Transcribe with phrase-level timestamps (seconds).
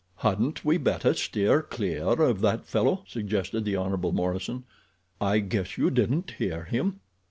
[0.17, 3.97] "Hadn't we better steer clear of that fellow?" suggested the Hon.
[4.15, 4.63] Morison.
[5.21, 7.01] "I guess you didn't hear him."